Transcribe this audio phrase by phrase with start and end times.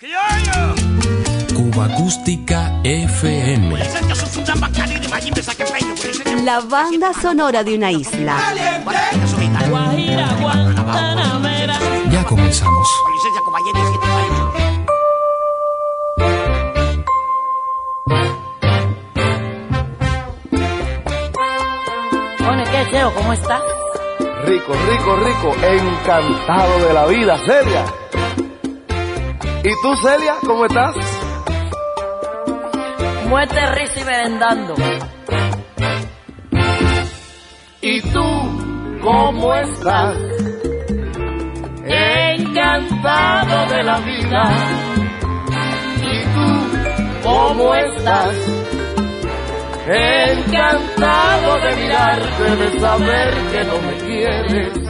[0.00, 3.76] Cuba Acústica FM.
[6.44, 8.36] La banda sonora de una isla.
[12.12, 12.88] Ya comenzamos.
[22.38, 23.14] Bueno, ¿qué Cheo?
[23.14, 23.62] ¿Cómo estás?
[24.44, 27.84] Rico, rico, rico, encantado de la vida, Celia.
[29.64, 30.94] ¿Y tú, Celia, cómo estás?
[33.28, 34.74] Muerte, risa y merendando.
[37.80, 40.16] ¿Y tú, cómo estás?
[41.84, 44.42] Encantado de la vida.
[46.02, 48.34] ¿Y tú, cómo estás?
[49.88, 54.87] Encantado de mirarte, de saber que no me quieres.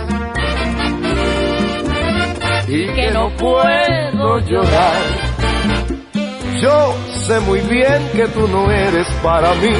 [2.71, 4.97] Y que no puedo llorar.
[6.61, 6.95] Yo
[7.27, 9.73] sé muy bien que tú no eres para mí.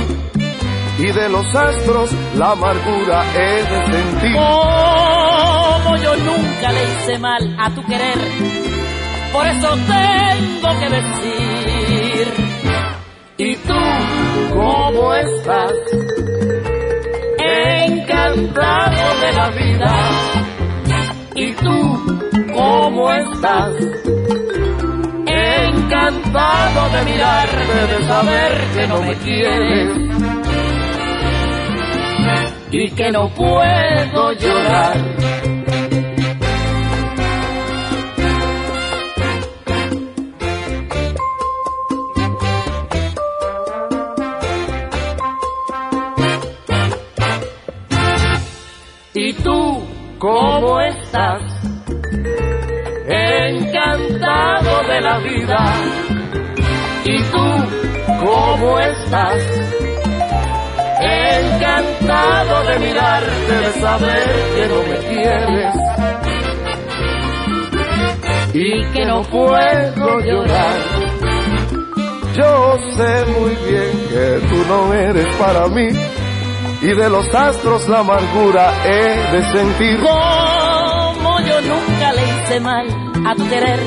[0.98, 4.36] Y de los astros la amargura he de sentir.
[4.36, 8.19] Como yo nunca le hice mal a tu querer,
[9.33, 12.28] por eso tengo que decir.
[13.36, 13.75] ¿Y tú
[14.55, 15.73] cómo estás?
[17.86, 20.11] Encantado de la vida.
[21.34, 22.27] ¿Y tú
[22.59, 23.73] cómo estás?
[25.27, 29.97] Encantado de mirarte, de saber que no me quieres.
[32.70, 34.97] Y que no puedo llorar.
[49.14, 49.83] ¿Y tú
[50.19, 51.59] cómo estás?
[53.98, 55.58] Encantado de la vida.
[57.04, 57.46] ¿Y tú
[58.24, 59.34] cómo estás?
[61.00, 65.74] Encantado de mirarte, de saber que no me quieres.
[68.55, 70.77] Y que no puedo llorar.
[72.34, 75.89] Yo sé muy bien que tú no eres para mí
[76.80, 79.98] y de los astros la amargura he de sentir.
[79.98, 83.80] Como yo nunca le hice mal a tu querer,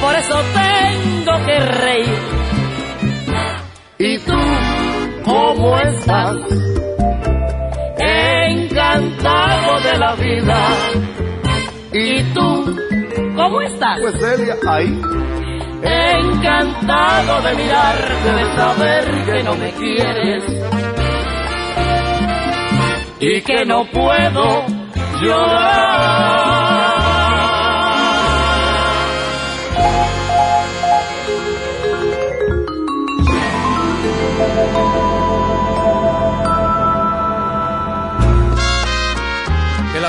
[0.00, 2.18] por eso tengo que reír.
[3.98, 4.38] ¿Y tú
[5.24, 6.36] cómo estás?
[7.98, 10.68] Encantado de la vida.
[11.92, 12.78] ¿Y tú
[13.38, 14.00] ¿Cómo estás?
[14.00, 15.00] Pues Celia, ahí.
[15.80, 20.44] Encantado de mirarte, de saber que no me quieres.
[23.20, 24.66] Y que no puedo
[25.22, 26.47] llorar.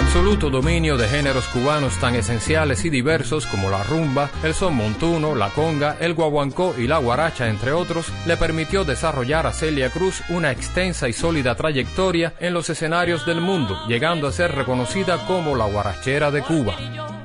[0.09, 5.35] Absoluto dominio de géneros cubanos tan esenciales y diversos como la rumba, el son montuno,
[5.35, 10.23] la conga, el guaguancó y la guaracha, entre otros, le permitió desarrollar a Celia Cruz
[10.29, 15.55] una extensa y sólida trayectoria en los escenarios del mundo, llegando a ser reconocida como
[15.55, 16.75] la guarachera de Cuba.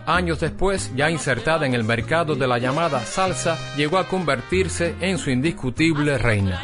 [0.05, 5.17] Años después, ya insertada en el mercado de la llamada salsa, llegó a convertirse en
[5.17, 6.61] su indiscutible reina.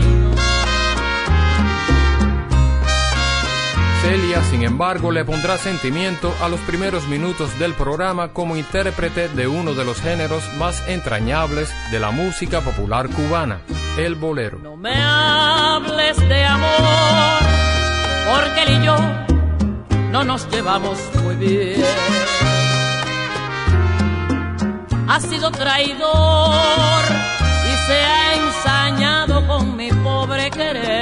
[4.03, 9.47] Celia, sin embargo, le pondrá sentimiento a los primeros minutos del programa como intérprete de
[9.47, 13.61] uno de los géneros más entrañables de la música popular cubana,
[13.99, 14.59] el bolero.
[14.59, 17.41] No me hables de amor,
[18.33, 18.97] porque él y yo
[20.11, 21.85] no nos llevamos muy bien.
[25.09, 27.05] Ha sido traidor
[27.67, 31.00] y se ha ensañado con mi pobre querer.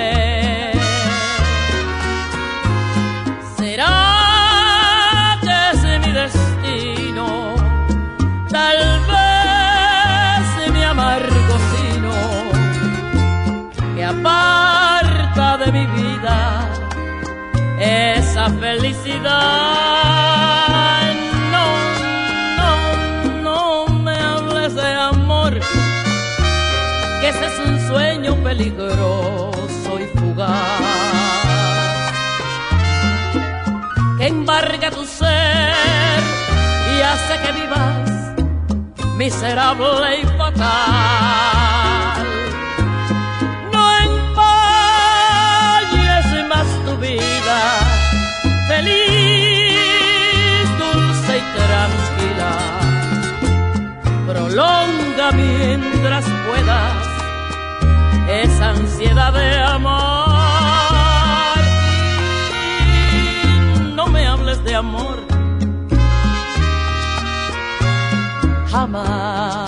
[17.79, 19.29] Esa felicidad.
[21.53, 21.67] No,
[22.59, 22.73] no,
[23.43, 25.61] no me hables de amor,
[27.21, 30.99] que ese es un sueño peligroso y fugaz
[34.19, 36.21] que embarga tu ser
[36.93, 38.11] y hace que vivas
[39.17, 41.68] miserable y fatal.
[54.59, 56.93] Prolonga mientras puedas
[58.43, 61.59] esa ansiedad de amar.
[63.15, 65.17] Y no me hables de amor
[68.69, 69.68] jamás.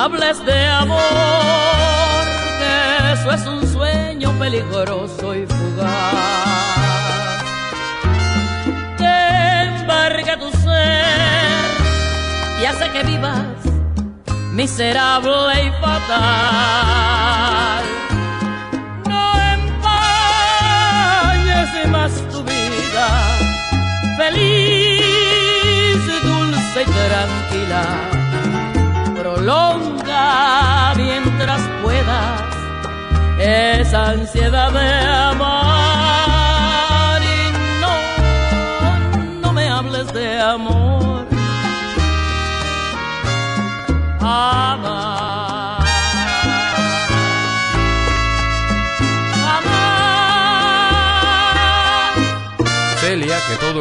[0.00, 1.00] Hables de amor,
[2.58, 7.44] que eso es un sueño peligroso y fugaz.
[8.98, 11.68] Embarga tu ser
[12.60, 13.44] y hace que vivas
[14.52, 17.84] miserable y fatal.
[19.06, 20.88] No empañes
[21.90, 23.06] más tu vida,
[24.16, 28.19] feliz, dulce y tranquila
[29.50, 32.42] prolonga mientras puedas.
[33.38, 35.69] Esa ansiedad de amar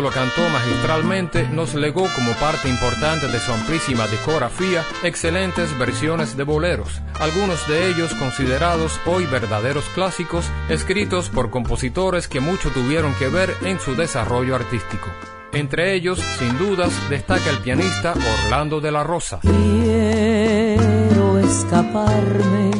[0.02, 6.44] lo cantó magistralmente, nos legó como parte importante de su amplísima discografía excelentes versiones de
[6.44, 13.28] boleros, algunos de ellos considerados hoy verdaderos clásicos, escritos por compositores que mucho tuvieron que
[13.28, 15.08] ver en su desarrollo artístico.
[15.52, 18.14] Entre ellos, sin dudas, destaca el pianista
[18.44, 19.40] Orlando de la Rosa.
[19.42, 22.72] Quiero escaparme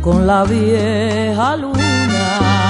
[0.00, 2.65] con la vieja luna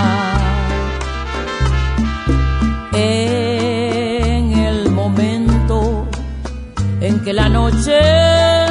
[7.27, 8.66] que la noche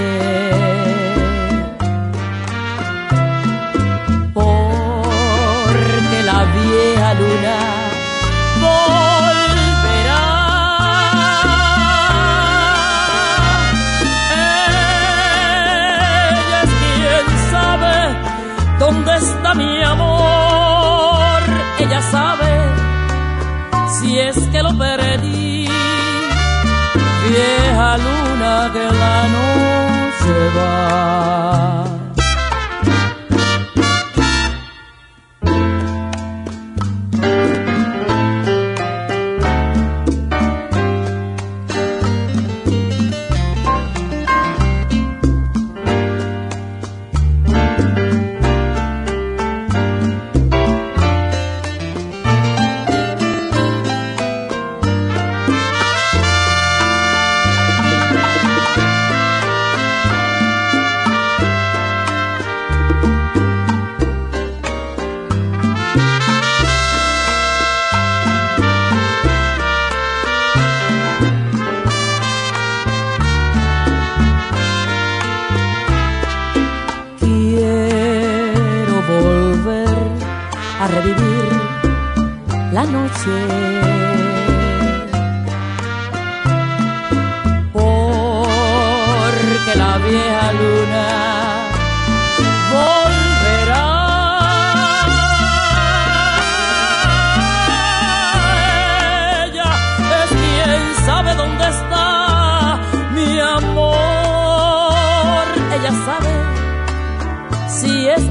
[0.00, 0.49] la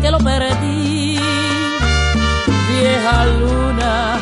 [0.02, 1.20] que lo perdí.
[2.70, 4.18] Vieja luna,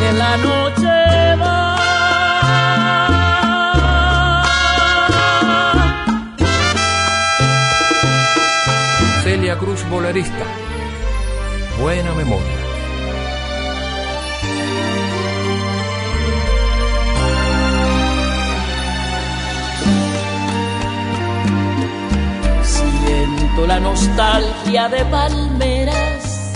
[0.00, 1.76] que la noche va.
[9.22, 10.44] Celia Cruz, bolerista.
[11.80, 12.59] Buena memoria.
[23.66, 26.52] La nostalgia de palmeras,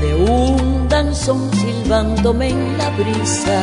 [0.00, 3.60] de un danzón silbándome en la brisa.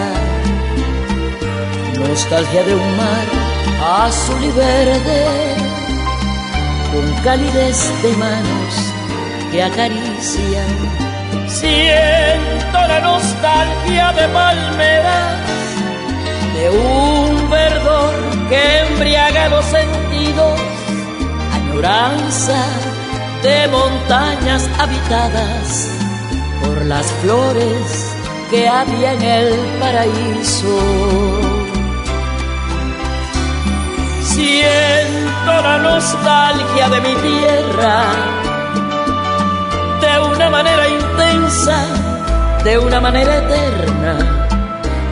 [1.99, 3.49] Nostalgia de un mar
[4.05, 5.55] azul y verde,
[6.91, 8.73] con calidez de manos
[9.51, 11.47] que acarician.
[11.47, 15.37] Siento la nostalgia de palmeras,
[16.55, 18.13] de un verdor
[18.49, 20.68] que embriaga los sentidos,
[21.81, 25.87] de montañas habitadas
[26.61, 28.15] por las flores
[28.51, 30.77] que había en el paraíso.
[34.23, 38.03] Siento la nostalgia de mi tierra
[40.01, 41.85] de una manera intensa,
[42.65, 44.47] de una manera eterna,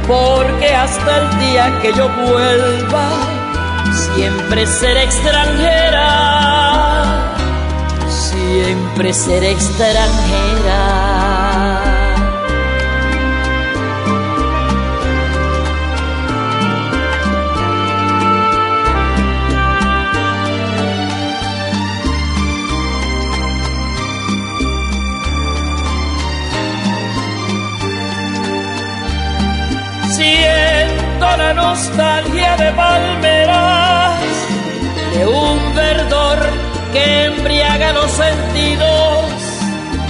[0.06, 3.37] porque hasta el día que yo vuelva,
[3.94, 6.10] siempre seré extranjera,
[8.08, 11.18] siempre seré extranjera.
[30.18, 33.67] Siento la nostalgia de palmeras,
[35.18, 36.38] de un verdor
[36.94, 39.26] que embriaga los sentidos,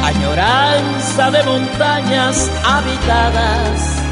[0.04, 4.04] añoranza de montañas habitadas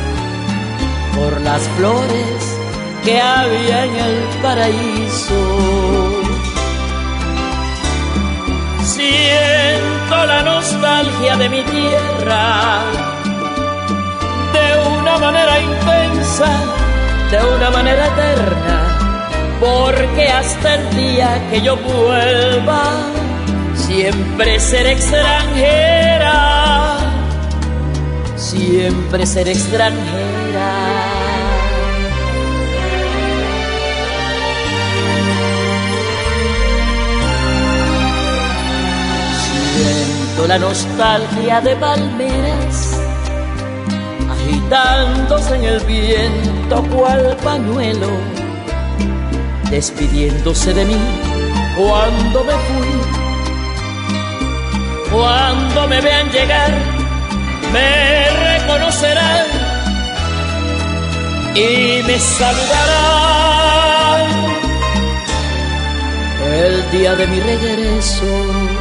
[1.16, 2.58] por las flores
[3.04, 5.42] que había en el paraíso.
[8.84, 12.80] Siento la nostalgia de mi tierra,
[14.54, 16.50] de una manera intensa,
[17.32, 18.85] de una manera eterna,
[19.60, 22.94] porque hasta el día que yo vuelva,
[23.76, 26.98] siempre seré extranjera,
[28.36, 30.72] siempre seré extranjera.
[39.76, 42.96] Siento la nostalgia de palmeras
[44.46, 48.08] agitándose en el viento cual pañuelo,
[49.76, 50.98] despidiéndose de mí
[51.76, 52.94] cuando me fui.
[55.12, 56.72] Cuando me vean llegar,
[57.74, 57.90] me
[58.48, 59.48] reconocerán
[61.56, 63.46] y me saludarán
[66.64, 68.75] el día de mi regreso.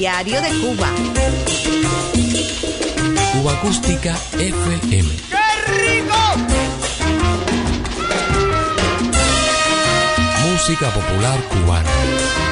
[0.00, 0.88] Diario de Cuba.
[3.34, 5.10] Cuba Acústica FM.
[10.42, 12.49] Música popular cubana.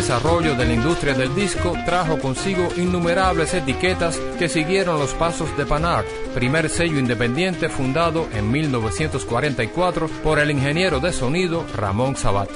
[0.00, 5.66] Desarrollo de la industria del disco trajo consigo innumerables etiquetas que siguieron los pasos de
[5.66, 12.48] Panart, primer sello independiente fundado en 1944 por el ingeniero de sonido Ramón Sabat.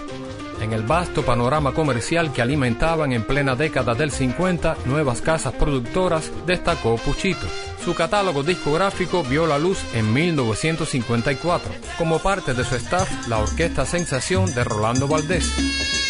[0.62, 6.32] En el vasto panorama comercial que alimentaban en plena década del 50 nuevas casas productoras,
[6.46, 7.46] destacó Puchito.
[7.84, 13.84] Su catálogo discográfico vio la luz en 1954, como parte de su staff la Orquesta
[13.84, 16.03] Sensación de Rolando Valdés.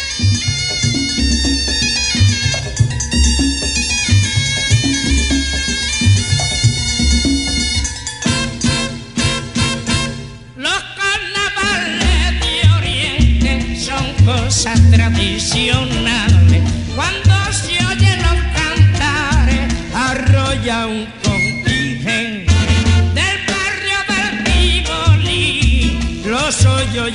[14.73, 16.63] Tradicionales.
[16.95, 22.51] Cuando se oyen los cantares, arrolla un contingente
[23.13, 27.11] del barrio del Tivoli, los hoyos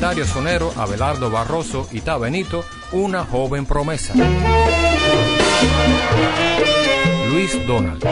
[0.00, 4.14] legendario sonero Abelardo Barroso y Benito, una joven promesa.
[7.30, 8.02] Luis Donald.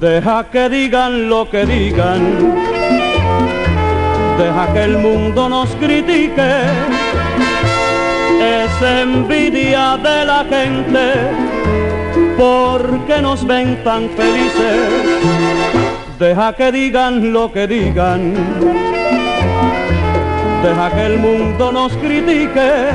[0.00, 2.54] Deja que digan lo que digan,
[4.38, 6.62] deja que el mundo nos critique,
[8.84, 11.12] envidia de la gente
[12.36, 14.80] porque nos ven tan felices.
[16.18, 18.34] Deja que digan lo que digan,
[20.62, 22.88] deja que el mundo nos critique,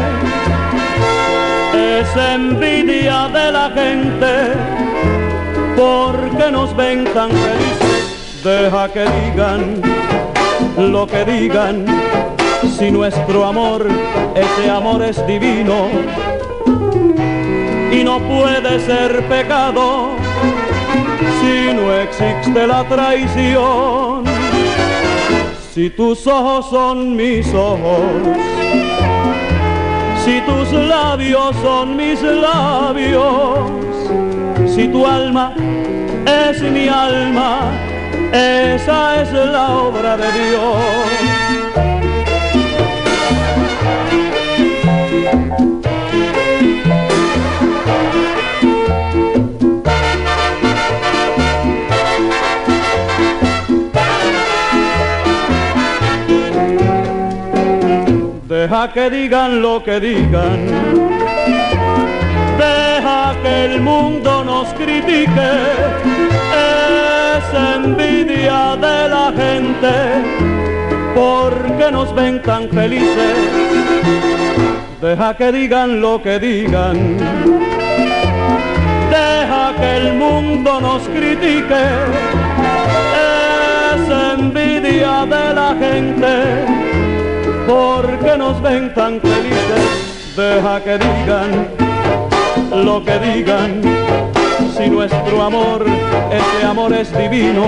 [1.73, 4.53] es envidia de la gente
[5.75, 8.43] porque nos ven tan felices.
[8.43, 9.81] Deja que digan
[10.77, 11.85] lo que digan,
[12.67, 13.87] si nuestro amor,
[14.35, 15.87] ese amor es divino
[17.91, 20.09] y no puede ser pecado
[21.41, 24.23] si no existe la traición.
[25.73, 28.01] Si tus ojos son mis ojos,
[30.25, 33.71] si tus labios son mis labios,
[34.75, 35.53] si tu alma
[36.25, 37.71] es mi alma,
[38.33, 41.18] esa es la obra de Dios.
[58.89, 60.59] Deja que digan lo que digan.
[63.43, 65.49] Que el mundo nos critique,
[66.51, 69.93] es envidia de la gente,
[71.15, 73.35] porque nos ven tan felices.
[74.99, 77.17] Deja que digan lo que digan,
[79.09, 81.83] deja que el mundo nos critique,
[83.95, 84.01] es
[84.37, 86.88] envidia de la gente,
[87.69, 90.33] porque nos ven tan felices.
[90.35, 91.67] Deja que digan
[92.83, 93.81] lo que digan,
[94.75, 95.85] si nuestro amor,
[96.31, 97.65] ese amor es divino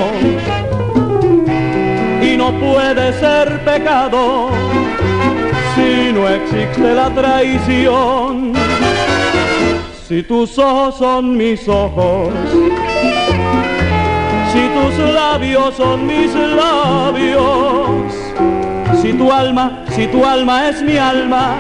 [2.22, 4.50] y no puede ser pecado
[5.76, 8.54] si no existe la traición.
[10.08, 12.34] Si tus ojos son mis ojos,
[14.52, 18.21] si tus labios son mis labios,
[19.02, 21.58] si tu alma, si tu alma es mi alma,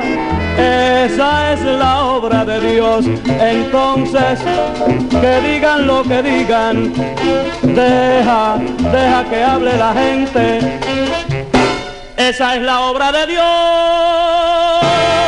[0.57, 3.05] esa es la obra de Dios.
[3.27, 4.39] Entonces,
[5.09, 6.93] que digan lo que digan,
[7.63, 8.57] deja,
[8.91, 10.59] deja que hable la gente.
[12.17, 15.20] Esa es la obra de Dios.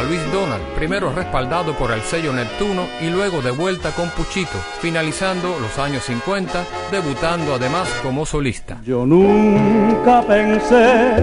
[0.00, 4.56] A Luis Donald, primero respaldado por el sello Neptuno y luego de vuelta con Puchito,
[4.80, 8.78] finalizando los años 50, debutando además como solista.
[8.82, 11.16] Yo nunca pensé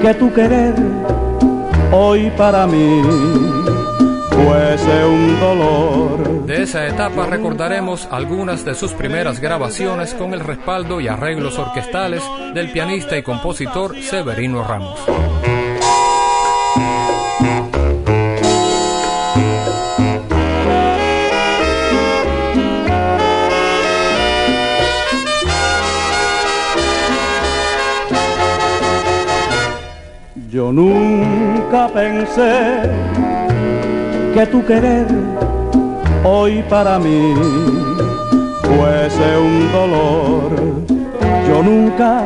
[0.00, 0.74] que tu querer
[1.90, 3.02] hoy para mí
[4.30, 6.46] fuese un dolor.
[6.46, 12.22] De esa etapa recordaremos algunas de sus primeras grabaciones con el respaldo y arreglos orquestales
[12.54, 15.00] del pianista y compositor Severino Ramos.
[30.54, 32.82] Yo nunca pensé
[34.32, 35.08] que tu querer
[36.22, 37.34] hoy para mí
[38.62, 40.52] fuese un dolor.
[41.48, 42.22] Yo nunca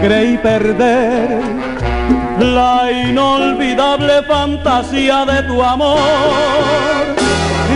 [0.00, 1.38] creí perder
[2.40, 6.00] la inolvidable fantasía de tu amor.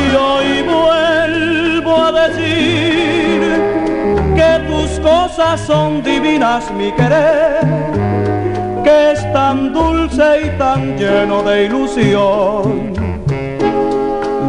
[0.03, 3.63] Y hoy vuelvo a decir
[4.35, 8.16] que tus cosas son divinas, mi querer
[8.87, 12.93] que es tan dulce y tan lleno de ilusión,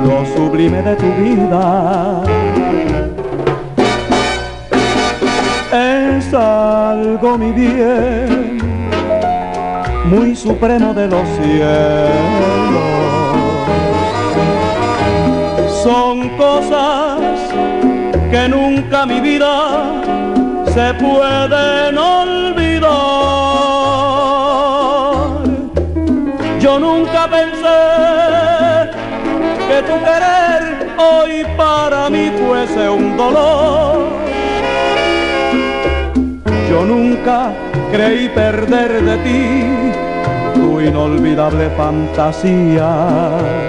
[0.06, 2.22] lo sublime de tu vida.
[5.72, 8.60] Es algo, mi bien,
[10.06, 12.08] muy supremo de los cielos.
[15.84, 17.40] Son cosas
[18.30, 19.56] que nunca mi vida
[20.76, 23.17] se pueden olvidar.
[26.78, 27.80] Yo nunca pensé
[29.68, 34.10] que tu querer hoy para mí fuese un dolor.
[36.70, 37.52] Yo nunca
[37.92, 43.67] creí perder de ti tu inolvidable fantasía.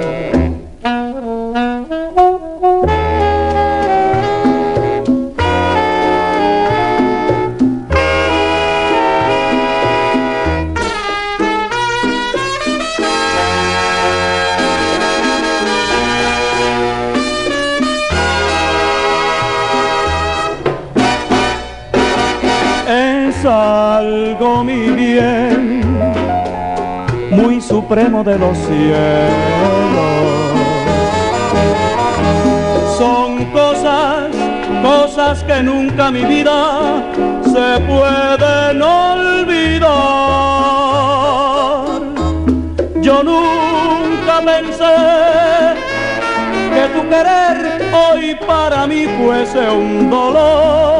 [24.38, 25.82] Algo mi bien,
[27.30, 28.98] muy supremo de los cielos.
[32.96, 34.28] Son cosas,
[34.82, 37.02] cosas que nunca mi vida
[37.44, 39.88] se pueden olvidar.
[43.00, 44.94] Yo nunca pensé
[46.74, 47.56] que tu querer
[47.92, 50.97] hoy para mí fuese un dolor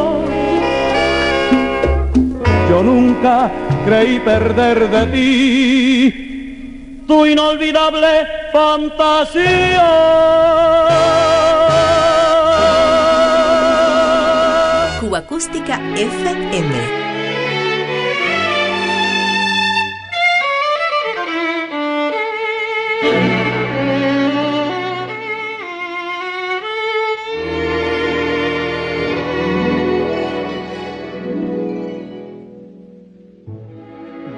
[3.85, 6.25] creí perder de ti
[7.09, 9.89] tu inolvidable fantasía.
[15.01, 17.08] Cuba Acústica FM.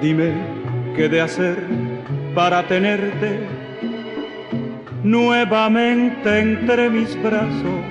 [0.01, 0.31] Dime
[0.95, 1.57] qué de hacer
[2.33, 3.39] para tenerte
[5.03, 7.81] nuevamente entre mis brazos.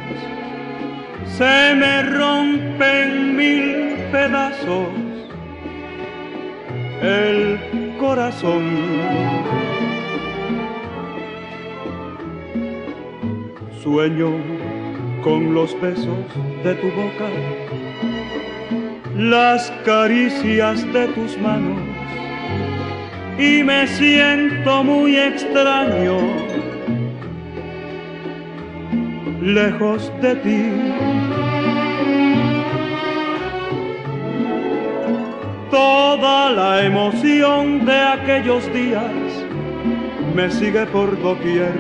[1.39, 4.89] Se me rompen mil pedazos
[7.01, 7.61] el
[8.01, 8.65] corazón.
[13.85, 14.33] Sueño
[15.23, 16.27] con los besos
[16.65, 17.29] de tu boca,
[19.17, 21.90] las caricias de tus manos
[23.41, 26.19] y me siento muy extraño
[29.41, 30.63] lejos de ti.
[35.71, 39.11] Toda la emoción de aquellos días
[40.35, 41.75] me sigue por doquier,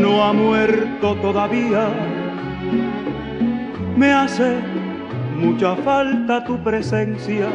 [0.00, 1.90] no ha muerto todavía.
[3.96, 4.56] Me hace
[5.38, 7.46] mucha falta tu presencia,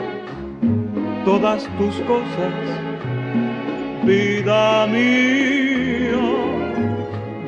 [1.26, 2.87] todas tus cosas
[4.08, 6.18] vida mía,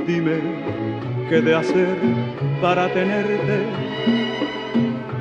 [0.06, 0.39] dime
[1.30, 1.95] qué de hacer
[2.62, 3.60] para tenerte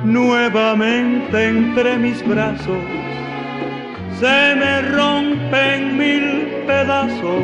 [0.03, 2.83] nuevamente entre mis brazos.
[4.19, 7.43] Se me rompen mil pedazos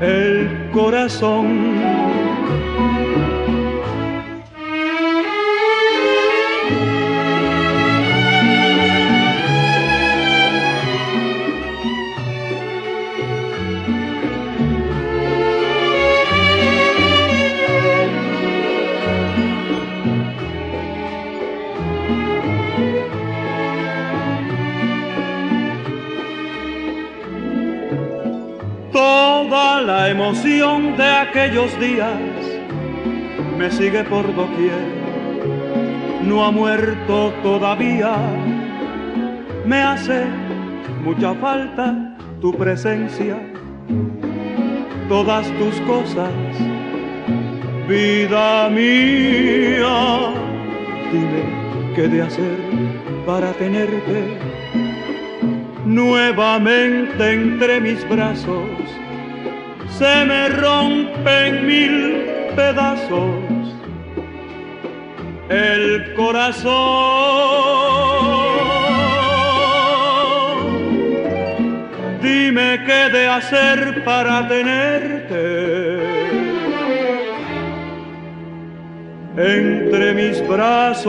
[0.00, 1.46] el corazón
[30.28, 32.20] emoción de aquellos días.
[33.56, 34.86] Me sigue por doquier,
[36.22, 38.14] no ha muerto todavía,
[39.64, 40.26] me hace
[41.02, 43.38] mucha falta tu presencia,
[45.08, 46.30] todas tus cosas,
[47.88, 50.34] vida mía,
[51.10, 52.58] dime qué de hacer
[53.24, 54.36] para tenerte
[55.86, 58.68] nuevamente entre mis brazos
[59.98, 63.42] se me rompen mil pedazos
[65.48, 66.68] el corazón.
[72.22, 75.88] Dime qué de hacer para tenerte
[79.36, 81.08] entre mis brazos.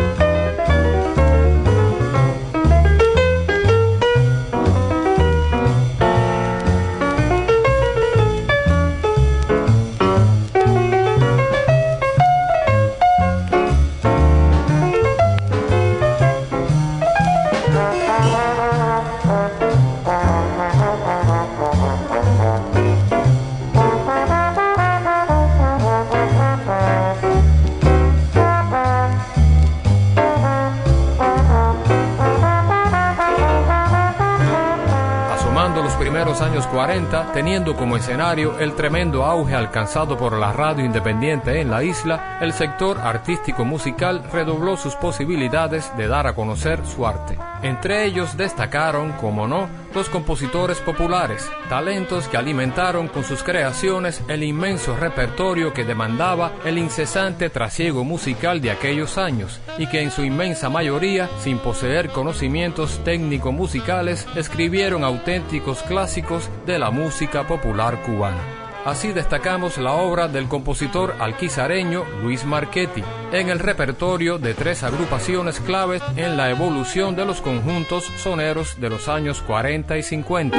[36.81, 42.39] 40, teniendo como escenario el tremendo auge alcanzado por la radio independiente en la isla,
[42.41, 47.37] el sector artístico musical redobló sus posibilidades de dar a conocer su arte.
[47.61, 54.43] Entre ellos destacaron, como no, los compositores populares, talentos que alimentaron con sus creaciones el
[54.43, 60.23] inmenso repertorio que demandaba el incesante trasiego musical de aquellos años y que en su
[60.23, 68.60] inmensa mayoría, sin poseer conocimientos técnico-musicales, escribieron auténticos clásicos de la música popular cubana.
[68.85, 75.59] Así destacamos la obra del compositor alquizareño Luis Marchetti, en el repertorio de tres agrupaciones
[75.59, 80.57] claves en la evolución de los conjuntos soneros de los años 40 y 50.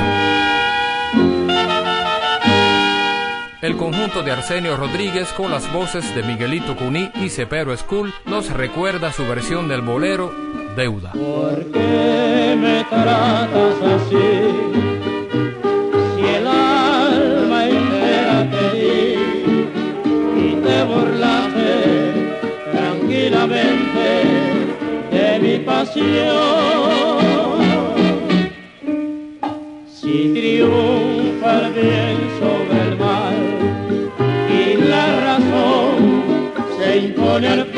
[3.61, 8.51] El conjunto de Arsenio Rodríguez con las voces de Miguelito Cuní y Cepero School nos
[8.51, 10.33] recuerda su versión del bolero
[10.77, 11.13] Deuda.
[11.13, 14.52] ¿Por qué me tratas así?
[25.95, 26.01] Si
[30.33, 33.41] triunfa el bien sobre el mal
[34.49, 35.95] y la razón
[36.79, 37.72] se impone al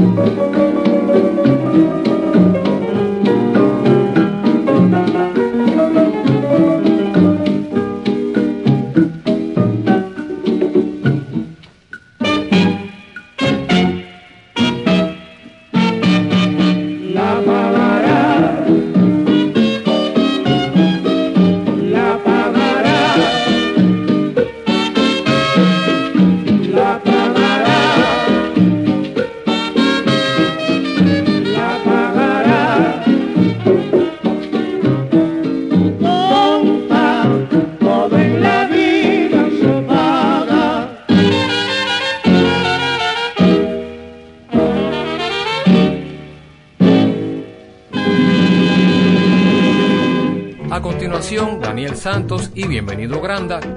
[0.00, 0.59] La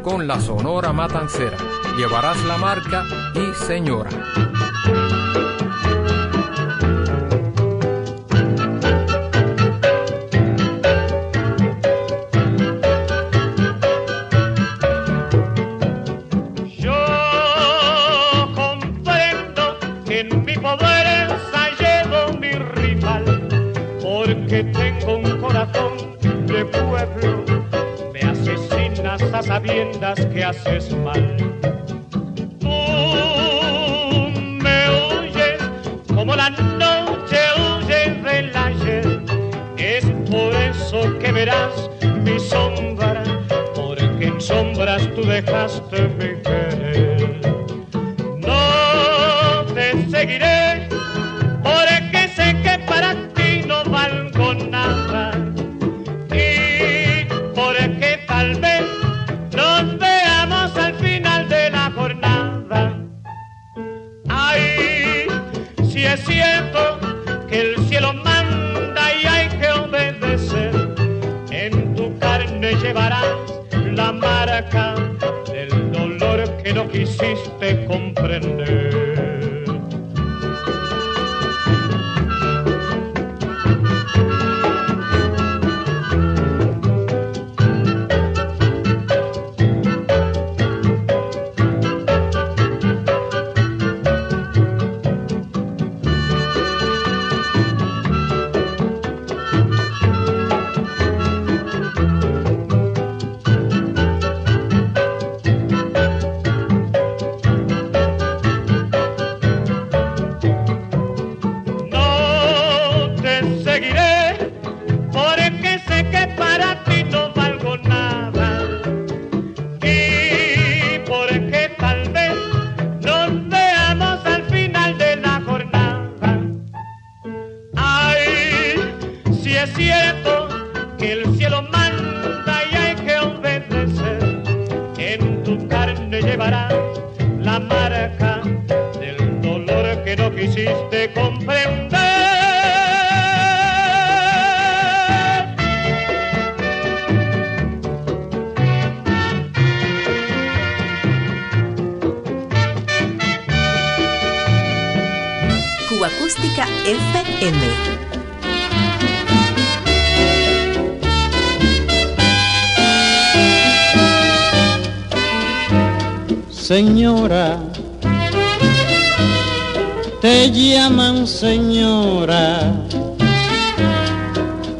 [0.01, 1.55] Con la Sonora Matancera.
[1.95, 4.09] Llevarás la marca y Señora.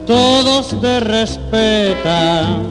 [0.06, 2.68] Todos te respetan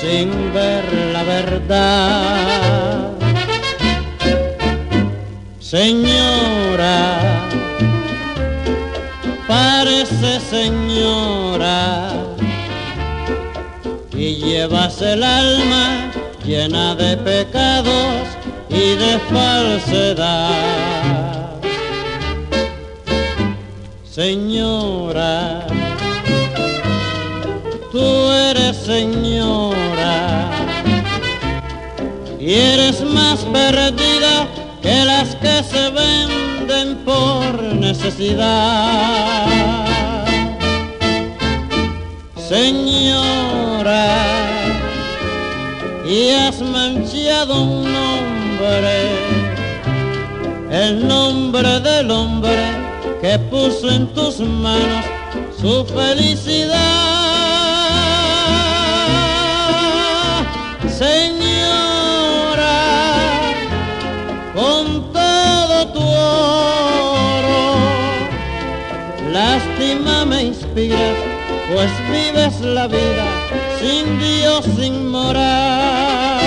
[0.00, 3.10] sin ver la verdad.
[5.58, 7.18] Señora,
[9.46, 12.12] parece señora
[14.12, 16.10] y llevas el alma
[16.44, 18.24] llena de pecados
[18.68, 20.70] y de falsedad.
[24.20, 25.66] Señora,
[27.90, 28.04] tú
[28.50, 30.50] eres señora.
[32.38, 34.46] Y eres más perdida
[34.82, 39.46] que las que se venden por necesidad.
[42.46, 44.04] Señora,
[46.06, 48.96] y has manchado un nombre,
[50.70, 52.79] el nombre del hombre
[53.20, 55.04] que puso en tus manos
[55.60, 56.78] su felicidad.
[60.88, 62.66] Señora,
[64.54, 67.74] con todo tu oro,
[69.32, 71.16] lástima me inspiras,
[71.72, 73.26] pues vives la vida
[73.80, 76.39] sin Dios, sin moral.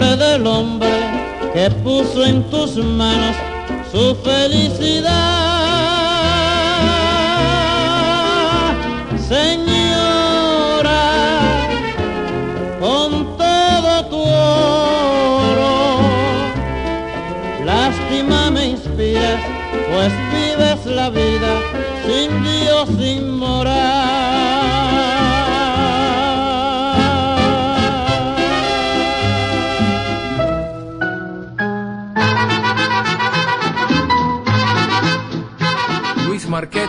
[0.00, 0.88] Nombre del hombre
[1.52, 3.36] que puso en tus manos
[3.92, 5.10] su felicidad.
[9.28, 11.02] Señora,
[12.80, 15.98] con todo tu oro,
[17.64, 19.40] lástima me inspiras,
[19.92, 21.60] pues vives la vida
[22.06, 23.99] sin Dios, sin moral.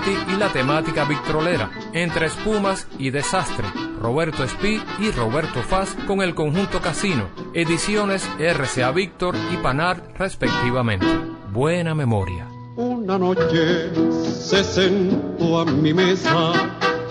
[0.09, 3.67] Y la temática victrolera, entre espumas y desastre.
[3.99, 11.05] Roberto Espí y Roberto Faz con el conjunto Casino, ediciones RCA Víctor y Panar respectivamente.
[11.51, 12.47] Buena memoria.
[12.77, 13.91] Una noche
[14.23, 16.53] se sentó a mi mesa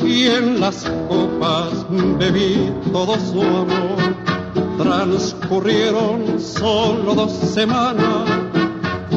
[0.00, 1.86] y en las copas
[2.18, 4.16] bebí todo su amor.
[4.78, 8.29] Transcurrieron solo dos semanas,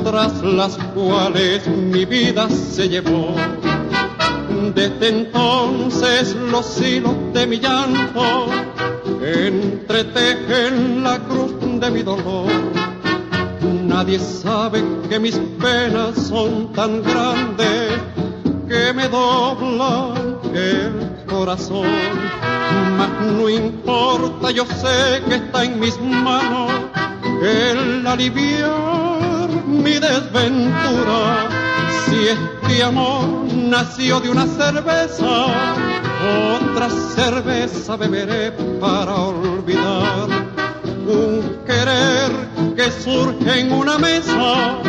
[0.04, 3.36] tras las cuales mi vida se llevó.
[4.76, 8.48] Desde entonces los hilos de mi llanto
[9.22, 12.52] entretejen la cruz de mi dolor.
[13.84, 18.00] Nadie sabe que mis penas son tan grandes
[18.68, 21.88] que me doblan el corazón.
[22.98, 26.72] Mas no importa, yo sé que está en mis manos
[27.42, 28.93] el aliviar
[29.84, 31.50] mi desventura.
[32.06, 35.48] Si este amor nació de una cerveza,
[36.56, 40.30] otra cerveza beberé para olvidar.
[41.06, 42.32] Un querer
[42.76, 44.80] que surge en una mesa,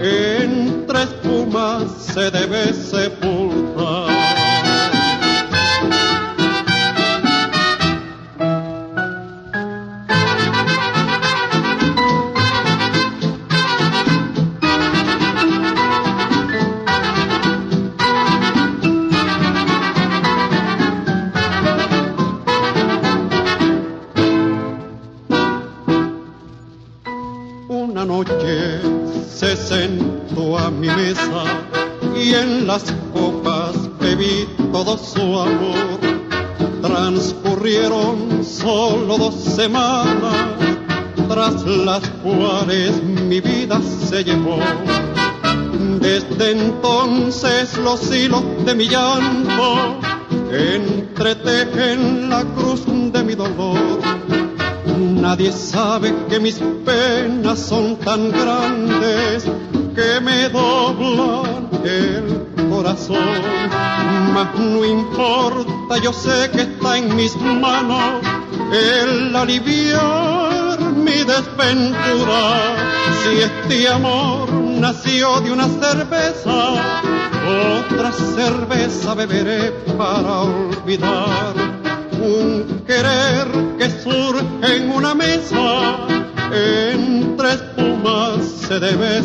[0.00, 3.61] entre espumas se debe sepultar.
[47.82, 49.98] Los hilos de mi llanto
[50.52, 54.00] entretejen la cruz de mi dolor.
[54.98, 59.44] Nadie sabe que mis penas son tan grandes
[59.94, 63.40] que me doblan el corazón.
[64.34, 68.20] Mas no importa, yo sé que está en mis manos
[68.72, 72.76] el aliviar mi desventura.
[73.22, 77.02] Si este amor nació de una cerveza,
[77.46, 81.54] otra cerveza beberé para olvidar
[82.20, 83.46] un querer
[83.78, 85.96] que surge en una mesa,
[86.52, 89.22] entre espumas se debe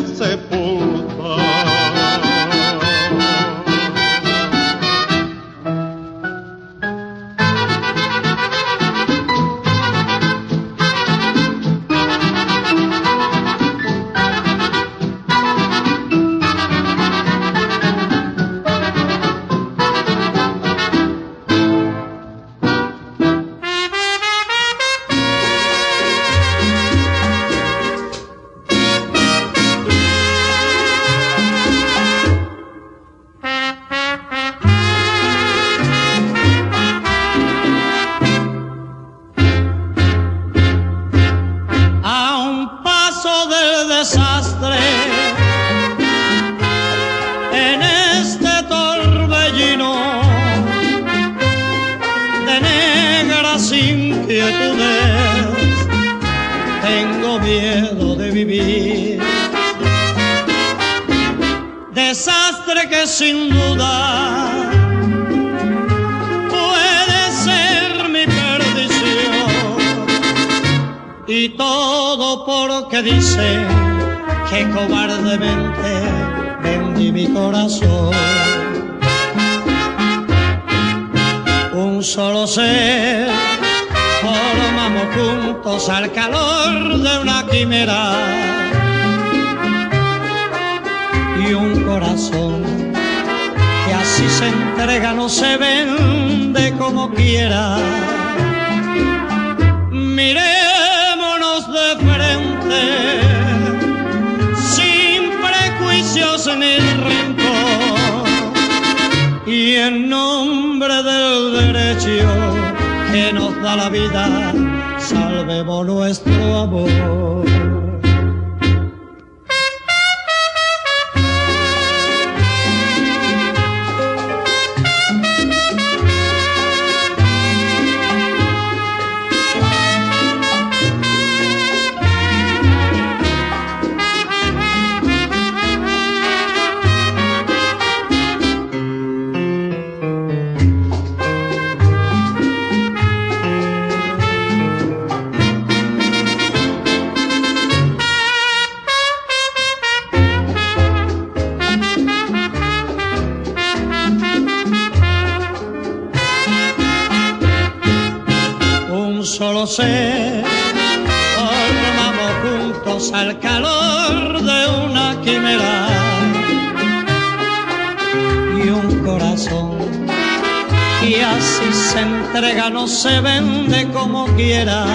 [172.88, 174.86] se vende como quiera.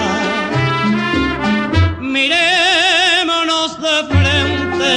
[2.00, 4.94] Mirémonos de frente,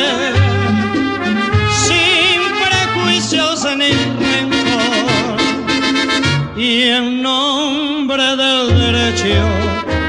[1.86, 3.92] sin prejuicios ni
[4.24, 5.38] rencor,
[6.58, 9.46] y en nombre del derecho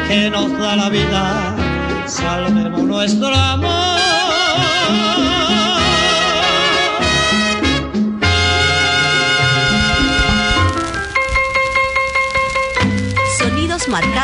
[0.08, 1.54] que nos da la vida,
[2.06, 3.34] salvemos nuestro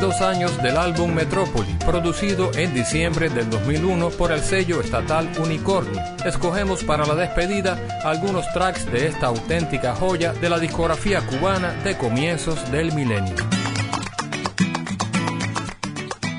[0.00, 6.00] 22 años del álbum Metrópoli, producido en diciembre del 2001 por el sello estatal Unicornio,
[6.24, 11.98] escogemos para la despedida algunos tracks de esta auténtica joya de la discografía cubana de
[11.98, 13.34] comienzos del milenio.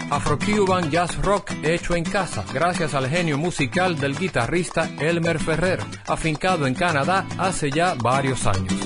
[0.10, 6.66] Afro-Cuban Jazz Rock hecho en casa, gracias al genio musical del guitarrista Elmer Ferrer, afincado
[6.66, 8.81] en Canadá hace ya varios años.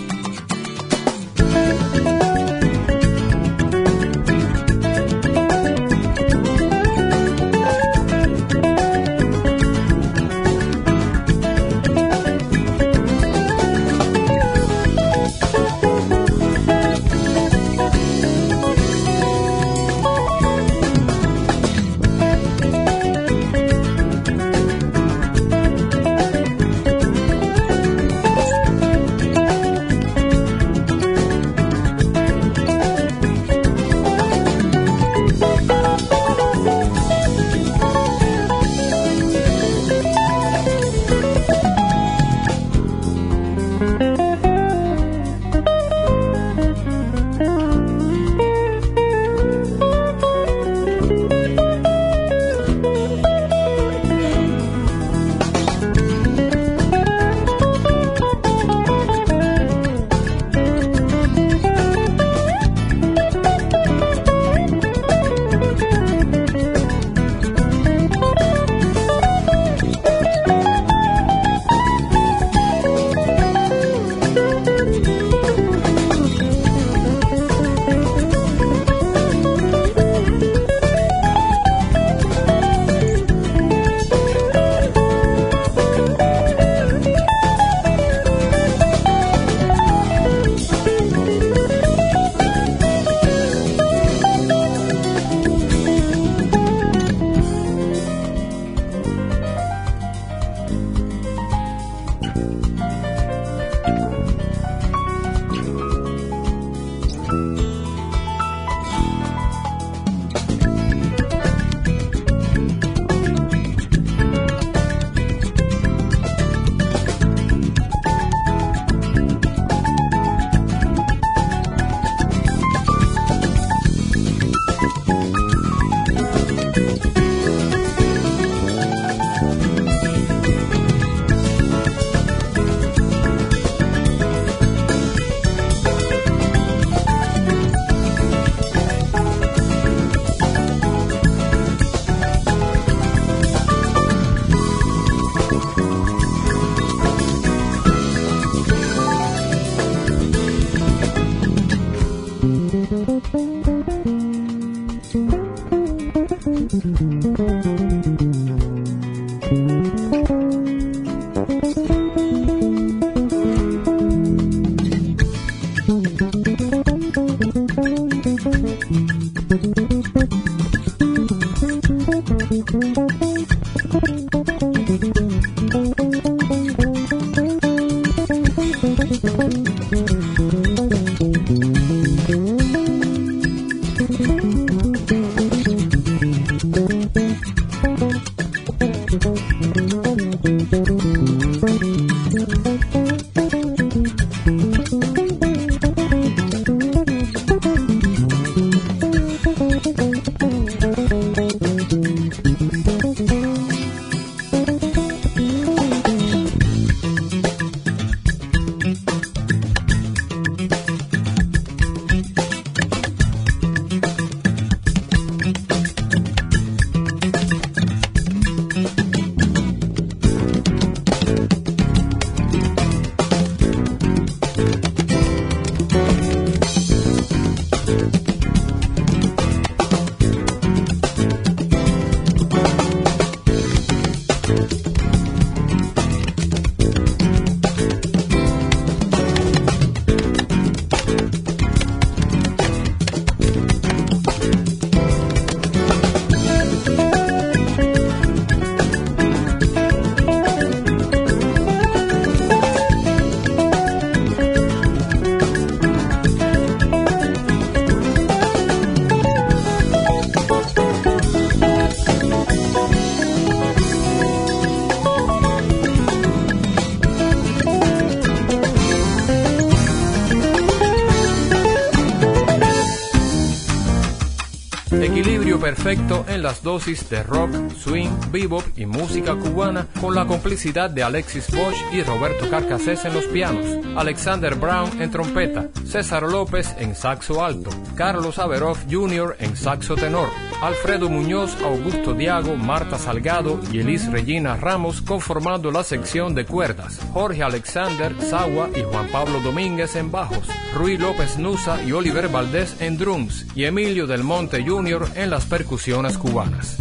[275.86, 281.46] En las dosis de rock, swing, bebop y música cubana con la complicidad de Alexis
[281.52, 287.46] Bosch y Roberto Carcassés en los pianos, Alexander Brown en trompeta, César López en saxo
[287.46, 289.36] alto, Carlos Averoff Jr.
[289.38, 290.30] en saxo tenor,
[290.60, 297.00] Alfredo Muñoz, Augusto Diago, Marta Salgado y Elis Regina Ramos conformando la sección de cuerdas,
[297.14, 302.76] Jorge Alexander Sagua y Juan Pablo Domínguez en bajos, Rui López Nusa y Oliver Valdés
[302.82, 305.08] en drums y Emilio del Monte Jr.
[305.16, 306.78] en las percusiones cubanas.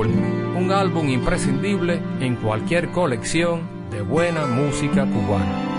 [0.00, 5.72] Un álbum imprescindible en cualquier colección de buena música cubana.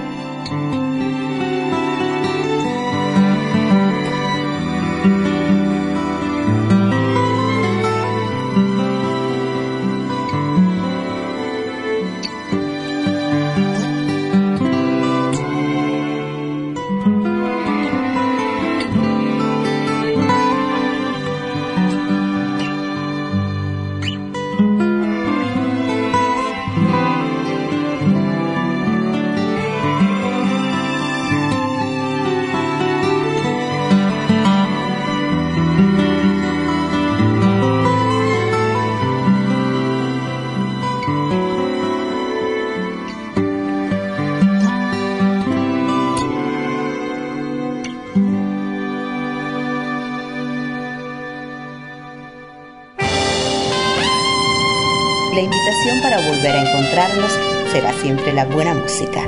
[58.44, 59.26] La buena música.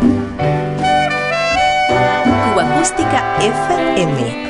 [2.43, 4.45] Cuba Acústica FM.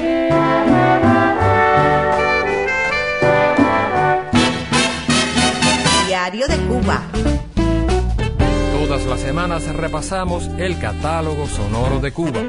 [6.08, 7.04] Diario de Cuba.
[8.88, 12.42] Todas las semanas repasamos el catálogo sonoro de Cuba.